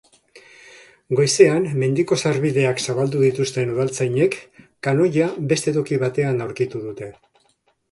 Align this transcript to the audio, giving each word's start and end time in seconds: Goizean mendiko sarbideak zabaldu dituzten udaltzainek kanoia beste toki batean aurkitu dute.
Goizean 1.19 1.67
mendiko 1.83 2.17
sarbideak 2.21 2.81
zabaldu 2.87 3.21
dituzten 3.27 3.75
udaltzainek 3.75 4.39
kanoia 4.89 5.31
beste 5.55 5.77
toki 5.79 6.03
batean 6.07 6.45
aurkitu 6.49 6.85
dute. 6.91 7.15